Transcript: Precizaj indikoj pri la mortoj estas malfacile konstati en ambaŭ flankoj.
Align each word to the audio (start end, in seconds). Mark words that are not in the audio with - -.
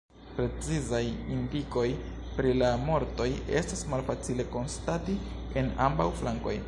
Precizaj 0.35 1.01
indikoj 1.33 1.83
pri 2.39 2.53
la 2.61 2.71
mortoj 2.87 3.29
estas 3.61 3.85
malfacile 3.93 4.47
konstati 4.57 5.21
en 5.63 5.71
ambaŭ 5.91 6.13
flankoj. 6.23 6.57